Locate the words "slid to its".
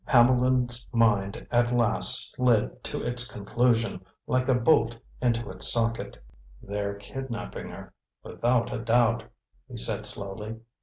2.31-3.31